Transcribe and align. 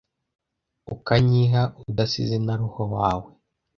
Ukanyiha 0.95 1.61
udasize 1.89 2.35
na 2.45 2.53
Roho 2.59 2.83
wawe 2.95 3.29